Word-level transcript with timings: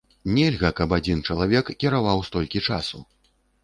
Нельга, 0.37 0.71
каб 0.79 0.95
адзін 0.97 1.23
чалавек 1.29 1.71
кіраваў 1.81 2.27
столькі 2.33 2.67
часу. 2.69 3.09